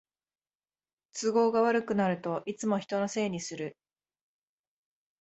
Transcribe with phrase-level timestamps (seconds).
[1.13, 3.77] 都合が悪くなるといつも人のせいにする